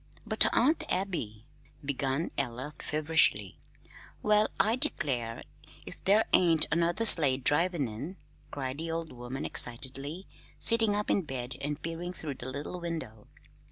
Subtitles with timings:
[0.25, 1.45] "But, Aunt Abby"
[1.85, 3.59] began Ella, feverishly.
[4.23, 5.43] "Well, I declare,
[5.85, 8.17] if there ain't another sleigh drivin' in,"
[8.49, 10.25] cried the old woman excitedly,
[10.57, 13.27] sitting up in bed and peering through the little window.